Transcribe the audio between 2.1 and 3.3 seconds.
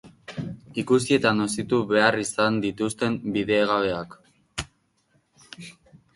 izan dituzten